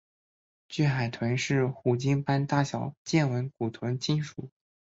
[0.67, 4.49] 巨海豚是虎鲸般大小的剑吻古豚亲属。